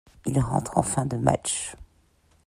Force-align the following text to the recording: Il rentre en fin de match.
Il 0.25 0.39
rentre 0.39 0.79
en 0.79 0.81
fin 0.81 1.05
de 1.05 1.15
match. 1.15 1.75